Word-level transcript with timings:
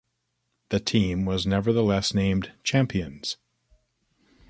The 0.69 0.79
team 0.79 1.25
was 1.25 1.45
nevertheless 1.45 2.11
named 2.11 2.53
champions. 2.63 3.37